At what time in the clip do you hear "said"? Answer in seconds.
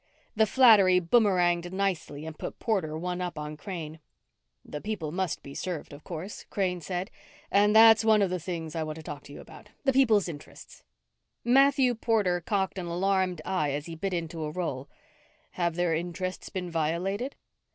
6.81-7.11